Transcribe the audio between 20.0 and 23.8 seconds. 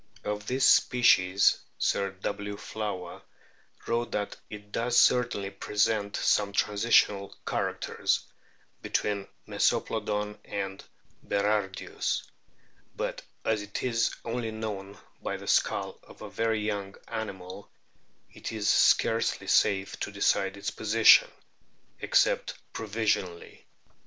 decide its position, except provisionally."